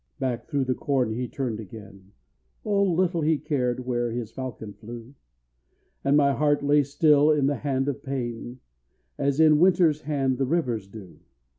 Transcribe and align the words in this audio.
2 0.17 0.19
Back 0.19 0.47
through 0.47 0.65
the 0.65 0.73
corn 0.73 1.13
he 1.13 1.27
turned 1.27 1.59
again, 1.59 2.13
(Oh 2.65 2.81
little 2.81 3.21
he 3.21 3.37
cared 3.37 3.85
where 3.85 4.09
his 4.11 4.31
falcon 4.31 4.73
flew!) 4.73 5.13
And 6.03 6.17
my 6.17 6.33
heart 6.33 6.63
lay 6.63 6.81
still 6.81 7.29
in 7.29 7.45
the 7.45 7.57
hand 7.57 7.87
of 7.87 8.01
pain, 8.01 8.61
As 9.19 9.39
in 9.39 9.59
winter's 9.59 10.01
hand 10.01 10.39
the 10.39 10.47
rivers 10.47 10.87
do. 10.87 11.19